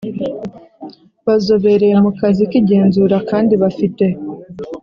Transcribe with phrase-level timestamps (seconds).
[1.25, 4.05] bazobereye mu kazi k igenzura kandi bafite